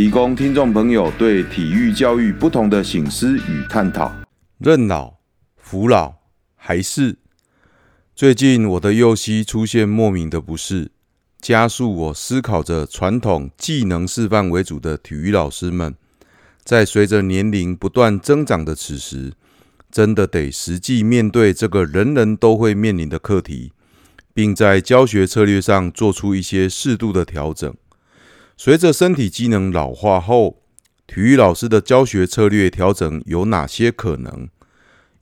[0.00, 4.10] 提供听众朋友对体育教育不同的醒思与探讨。
[4.56, 5.16] 认老、
[5.58, 6.14] 服老
[6.56, 7.18] 还是？
[8.16, 10.90] 最近我的右膝出现莫名的不适，
[11.38, 15.94] 加速我思考着传统技能示范为主的体育老师们，
[16.64, 19.34] 在随着年龄不断增长的此时，
[19.92, 23.74] 真的得实际面对这个人人都会面临的课题，
[24.32, 27.74] 并在教学策略上做出一些适度的调整。
[28.62, 30.60] 随着身体机能老化后，
[31.06, 34.50] 体育老师的教学策略调整有哪些可能？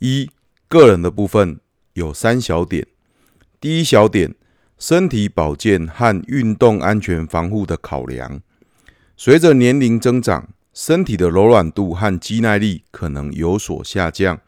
[0.00, 0.28] 一、
[0.66, 1.60] 个人的部分
[1.92, 2.84] 有三小点。
[3.60, 4.34] 第一小点，
[4.76, 8.40] 身体保健和运动安全防护的考量。
[9.16, 14.40] 随着年龄增长，身体的柔软度和肌耐力可能有所下降，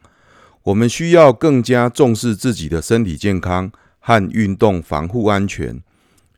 [0.63, 5.81] 我们需要更加重视自己的身体健康和运动防护安全。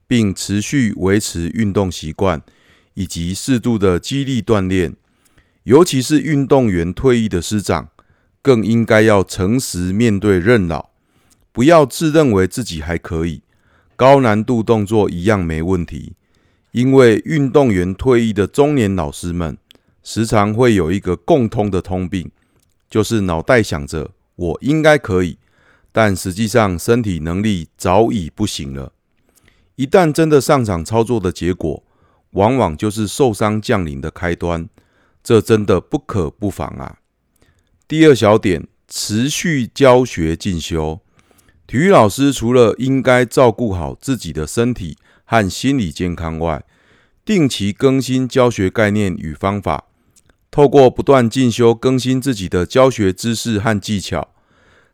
[0.08, 2.42] 并持续维持运动习惯，
[2.94, 4.96] 以及适度的肌力锻炼。
[5.64, 7.90] 尤其是运动员退役的师长，
[8.42, 10.90] 更应该要诚实面对认老，
[11.52, 13.42] 不要自认为自己还可以，
[13.96, 16.14] 高难度动作一样没问题。
[16.72, 19.58] 因为运动员退役的中年老师们，
[20.04, 22.30] 时常会有一个共通的通病，
[22.90, 25.38] 就是脑袋想着我应该可以，
[25.92, 28.92] 但实际上身体能力早已不行了。
[29.76, 31.84] 一旦真的上场操作的结果，
[32.32, 34.70] 往往就是受伤降临的开端，
[35.24, 36.98] 这真的不可不防啊。
[37.88, 41.00] 第二小点，持续教学进修，
[41.66, 46.64] 体育老师除了应该照顾好自己的身体和心理健康外，
[47.26, 49.86] 定期更新教学概念与方法，
[50.52, 54.30] 透过不断进修更新自己的教学知识和技巧，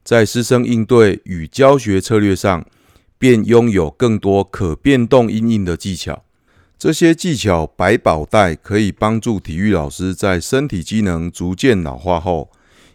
[0.03, 2.66] 在师生应对与教学策略上，
[3.19, 6.24] 便拥有更多可变动因应的技巧，
[6.78, 12.50] 这些技巧百宝袋可以帮助体育老师在身体机能逐渐老化后，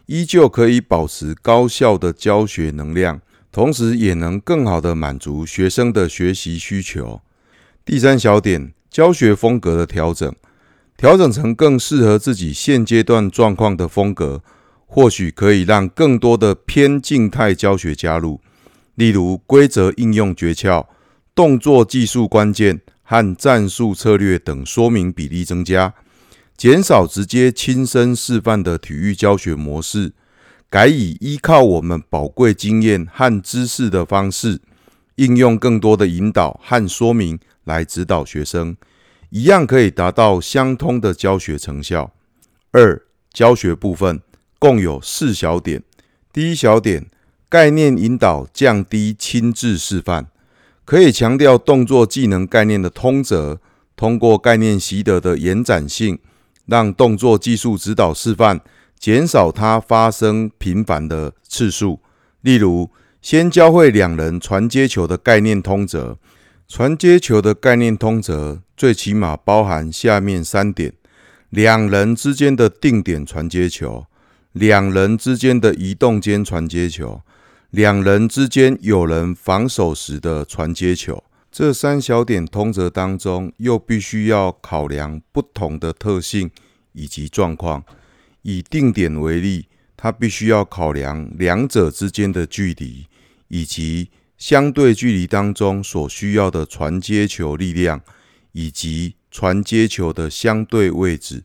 [0.07, 3.21] 依旧可以保持高效的教学能量，
[3.51, 7.21] 同时也能更好的满足学生的学习需求。
[7.85, 10.33] 第三小点，教学风格的调整，
[10.97, 14.41] 调整成更适合自己现阶段状况的风格，
[14.87, 18.41] 或许可以让更多的偏静态教学加入。
[18.95, 20.87] 例如规则应用诀窍、
[21.33, 25.93] 动作技术关键和战术策略等说明比例增加，
[26.57, 30.13] 减少直接亲身示范的体育教学模式，
[30.69, 34.61] 改以依靠我们宝贵经验和知识的方式，
[35.15, 38.77] 应用更多的引导和说明来指导学生，
[39.29, 42.13] 一样可以达到相通的教学成效。
[42.71, 43.01] 二、
[43.33, 44.21] 教学部分
[44.57, 45.83] 共有四小点，
[46.31, 47.07] 第一小点。
[47.47, 50.25] 概念引导，降低亲自示范，
[50.83, 53.59] 可以强调动作技能概念的通则，
[53.95, 56.19] 通过概念习得的延展性，
[56.65, 58.59] 让动作技术指导示范
[58.97, 61.99] 减少它发生频繁的次数。
[62.41, 62.89] 例如，
[63.21, 66.17] 先教会两人传接球的概念通则，
[66.67, 70.93] 传接球的概念通则最起码包含下面三点：
[71.51, 74.05] 两人之间的定点传接球，
[74.51, 77.21] 两人之间的移动间传接球。
[77.75, 81.21] 两人之间有人防守时的传接球，
[81.51, 86.49] 这三小点通则当中，又必须要考量不同的特性
[86.93, 87.83] 以及状况。
[88.43, 93.07] 以定点为例，它必须要考量两者之间的距离，
[93.49, 97.99] 以及相对距离当中所需要的传接球力量，
[98.53, 101.43] 以及传接球的相对位置。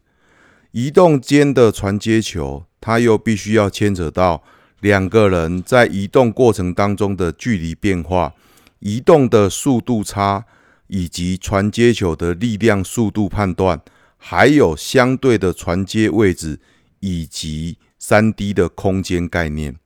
[0.71, 4.45] 移动间的传接球，它又必须要牵扯到。
[4.81, 8.35] 两个人在移动过程当中的距离变化、
[8.81, 10.45] 移动的速度差，
[10.87, 13.81] 以及传接球的力量、速度判断，
[14.17, 16.59] 还有相对的传接位置
[17.01, 19.77] 以及三 D 的空间概念。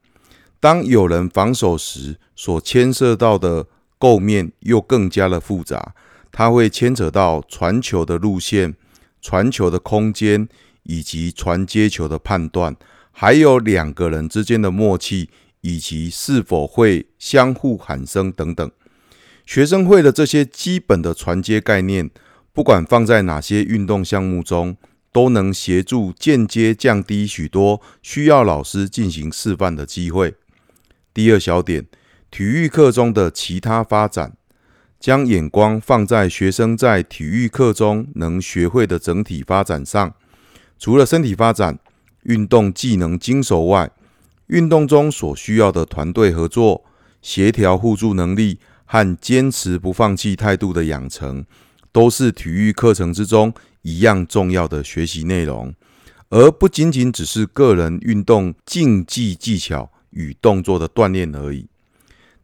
[0.60, 3.66] 当有人防守时，所牵涉到的
[3.98, 5.94] 构面又更加的复杂，
[6.32, 8.74] 它会牵扯到传球的路线、
[9.20, 10.48] 传球的空间
[10.84, 12.76] 以及传接球的判断。
[13.16, 15.30] 还有两个人之间的默契，
[15.60, 18.70] 以及是否会相互喊声等等。
[19.46, 22.10] 学生会的这些基本的传接概念，
[22.52, 24.76] 不管放在哪些运动项目中，
[25.12, 30.34] 都能协助间接降低许多需要老师进行示范的机会。
[31.14, 31.86] 第二小点，
[32.32, 34.36] 体育课中的其他发展，
[34.98, 40.14] 将眼光放在学生在体育课中能学会的整体发展上。
[40.76, 41.78] 除了身体发展、
[42.24, 43.90] 运动技能精熟外，
[44.48, 46.84] 运动中所需要的团队合作、
[47.22, 51.44] 协调互助能力和坚持不放弃态度的养成，
[51.92, 55.74] 都是体育课程之中一样重要的学习内容，
[56.28, 61.66] 而不仅仅只是个人运动竞技技巧与动作的锻炼而已。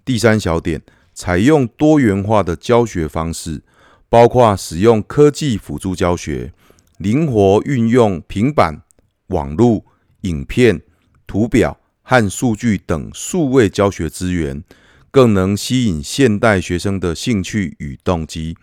[0.04, 0.82] 第三小点，
[1.14, 3.62] 采用多元化的教学方式，
[4.08, 6.52] 包括使用科技辅助教学，
[6.98, 8.82] 灵活运用平板、
[9.30, 9.84] 网络、
[10.20, 10.80] 影片、
[11.26, 14.62] 图表和数据等数位教学资源，
[15.10, 18.56] 更能吸引现代学生的兴趣与动机。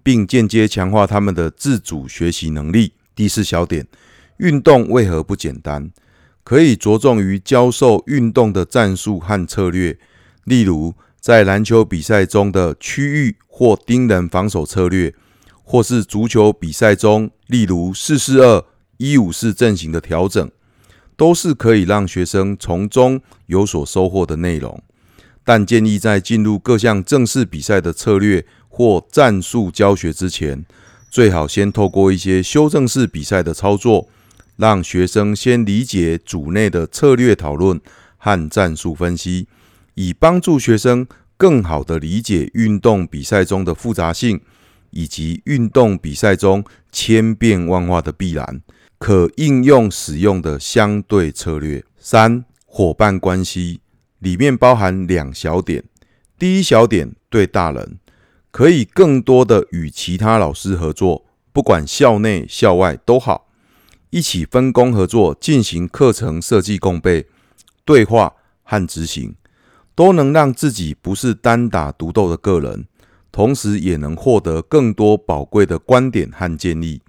[0.00, 2.94] 并间接强化他们的自主学习能力。
[3.14, 3.86] 第四小点，
[4.38, 5.90] 运动为何不简单？
[6.42, 9.98] 可以着重于教授运动的战术和策略，
[10.44, 15.14] 例如在篮球比赛中的区域或盯人防守策略，
[15.62, 18.64] 或是足球比赛中，例如四四二、
[18.98, 20.48] 一五四阵型的调整，
[21.16, 24.80] 都是可以让学生从中有所收获的内容。
[25.42, 28.44] 但建议在进入各项正式比赛的策略。
[28.70, 30.64] 或战术教学之前，
[31.10, 34.08] 最好先透过一些修正式比赛的操作，
[34.54, 37.80] 让学生先理解组内的策略讨论
[38.18, 39.48] 和战术分析，
[39.94, 41.04] 以帮助学生
[41.36, 44.40] 更好地理解运动比赛中的复杂性，
[44.90, 46.62] 以及运动比赛中
[46.92, 48.60] 千变万化的必然，
[48.98, 51.84] 可应用使用的相对策略。
[51.98, 53.80] 三、伙伴关系
[54.18, 55.84] 里面包含两小点，
[56.38, 57.98] 第一小点对大人。
[58.50, 63.46] 可以更多的与其他老师合作，不管校内校外都好，
[64.10, 67.26] 一起分工合作进行课程设计、共备、
[67.84, 69.36] 对话和执行，
[69.94, 72.86] 都能让自己不是单打独斗的个人，
[73.30, 77.02] 同时也能获得更多宝贵的观点和建议。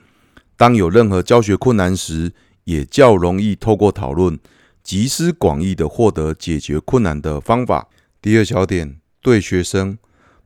[0.59, 2.33] 当有任何教学困难时，
[2.65, 4.37] 也较容易透过讨论，
[4.83, 7.87] 集思广益的获得解决困难的方法。
[8.21, 9.97] 第二小点，对学生。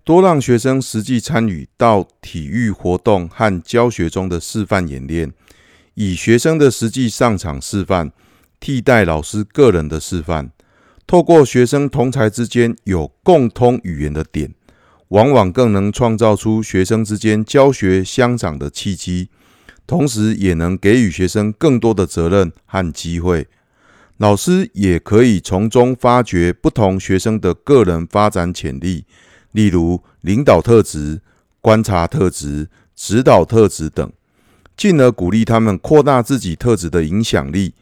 [0.03, 5.33] 多让学生实际参与到体育活动和教学中的示范演练，
[5.95, 8.11] 以学生的实际上场示范
[8.59, 10.51] 替代老师个人的示范。
[11.07, 14.53] 透过学生同才之间有共通语言的点，
[15.07, 19.29] 往往更能创造出学生之间教学相长的契机，
[19.85, 23.47] 同时也能给予学生更多的责任和机会。
[24.17, 29.05] 老师也可以从中发掘不同学生的个人发展潜力。
[29.51, 31.21] 例如领导特质、
[31.61, 34.11] 观察特质、指导特质等，
[34.75, 37.73] 进而鼓励他们扩大自己特质的影响力，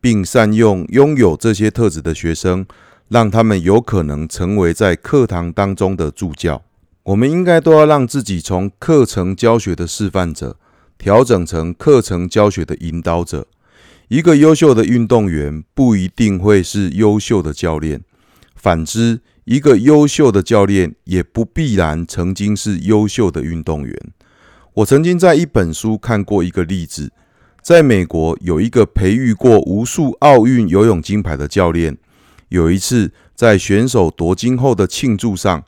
[0.00, 2.66] 并善用拥有这些特质的学生，
[3.08, 6.62] 让他们有可能成为在课堂当中的助教。
[7.02, 10.56] 我们应该都要让自己从课程教学的示范者，
[11.00, 13.46] 调整成课程教学的引导者。
[14.08, 18.02] 一个优秀的运动员不一定会是优秀的教练，
[18.54, 19.20] 反之。
[19.44, 23.96] 一个优秀的教练也不必然曾经是优秀的运动员。
[24.74, 27.10] 我曾经在一本书看过一个例子，
[27.62, 31.96] 在美国有一个培育过无数奥运游泳金牌的教练，
[32.50, 35.64] 有一次在选手夺金后的庆祝上，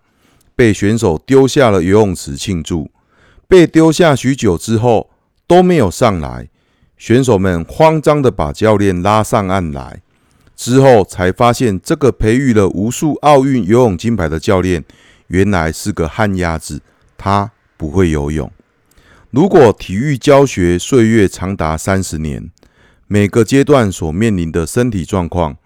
[0.54, 2.90] 被选手丢下了游泳池庆祝，
[3.48, 5.10] 被丢下许久之后
[5.46, 6.48] 都没有上来，
[6.96, 10.02] 选手们慌张地把教练拉上岸来。
[10.54, 14.84] 之后才发现，这个培育了无数奥运游泳金牌的教练，
[15.26, 16.80] 原来是个旱鸭子，
[17.18, 18.50] 他不会游泳。
[19.30, 22.50] 如果体育教学岁月长达三十年，
[23.08, 25.56] 每个阶段所面临的身体状况，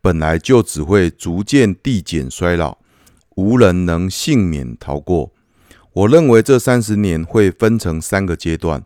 [0.00, 2.78] 本来就只会逐渐递减衰老，
[3.36, 5.32] 无人能幸免逃过。
[5.94, 8.84] 我认为这三十年会分成三个阶段，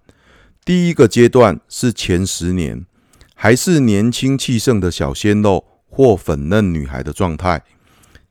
[0.68, 2.84] 第一个阶段是前十年。
[3.34, 7.64] 还是年轻气盛的小鲜肉或粉嫩女孩的状态，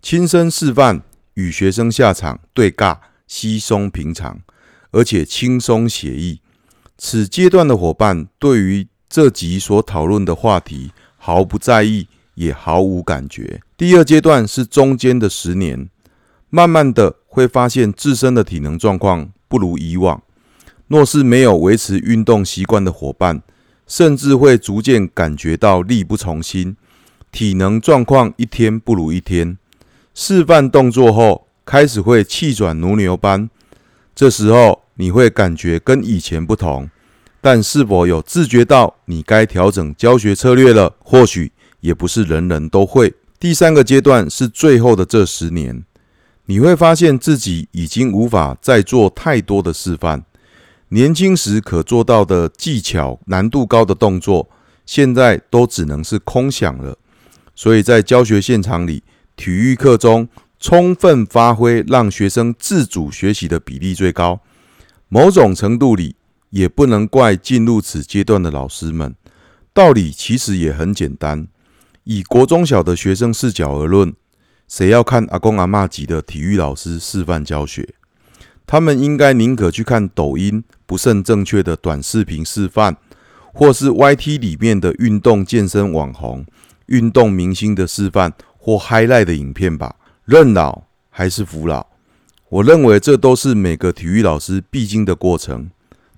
[0.04, 1.02] 亲身示范
[1.34, 4.40] 与学生下场对尬，稀松平常，
[4.92, 6.40] 而且轻松写意。
[6.96, 13.62] 此阶段的伙伴对于这集所讨论的话题毫不在意，也毫无感觉。
[13.76, 15.90] 第二阶段是中间的十年，
[16.52, 20.22] 慢慢的会发现自身的体能状况不如以往，
[20.88, 23.42] 若是没有维持运动习惯的伙伴。
[23.90, 26.76] 甚至会逐渐感觉到力不从心，
[27.32, 29.58] 体能状况一天不如一天。
[30.14, 33.50] 示范动作后，开始会气转如牛般。
[34.14, 36.90] 这时候你会感觉跟以前不同，
[37.40, 40.94] 但是否有自觉到你该调整教学策略了？
[41.00, 43.14] 或许也不是人人都会。
[43.40, 45.86] 第三个阶段是最后的这十年，
[46.48, 50.26] 你会发现自己已经无法再做太多的示范。
[50.90, 54.50] 年轻时可做到的技巧难度高的动作，
[54.86, 56.98] 现在都只能是空想了。
[57.54, 59.04] 所以在教学现场里，
[59.36, 60.30] 体育课中
[60.60, 64.40] 充分发挥让学生自主学习的比例最高。
[65.10, 66.16] 某种程度里，
[66.52, 69.14] 也不能怪进入此阶段的老师们。
[69.74, 71.48] 道理其实也很简单，
[72.06, 74.14] 以国中小的学生视角而论，
[74.68, 77.96] 谁要看阿公阿嬷级的体育老师示范教学？
[78.68, 82.98] 他们应该宁可去看抖音不甚正确的短视频示范，
[83.54, 86.46] 或是 YT 里面的运动健身网红、
[86.88, 89.96] 运动明星的示范或 highlight 的影片吧。
[90.26, 91.88] 认老还是服老？
[92.50, 95.72] 我认为这都是每个体育老师必经的过程。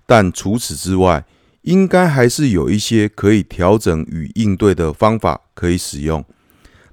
[0.08, 1.26] 但除此之外，
[1.62, 6.26] 应该还是有一些可以调整与应对的方法可以使用。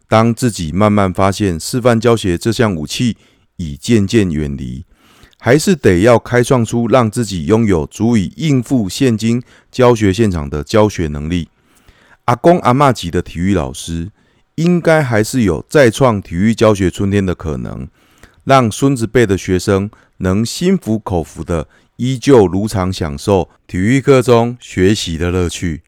[0.07, 3.17] 当自己慢慢发现示范教学这项武器
[3.57, 4.85] 已渐渐远离。
[5.47, 11.49] 还是得要开创出让自己拥有足以应付现今教学现场的教学能力。
[12.25, 14.11] 阿公阿嬷级的体育老师，
[14.57, 17.87] 应该还是有再创体育教学春天的可能，
[18.43, 25.83] 让孙子辈的学生能心服口服的，依旧如常享受体育课中学习的乐趣。